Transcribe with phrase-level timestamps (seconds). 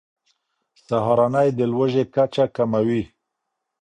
[0.85, 3.03] سهارنۍ د لوږې کچه کموي.